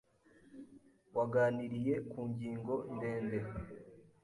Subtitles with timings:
[1.15, 3.39] waganiriye ku ngingo ndende.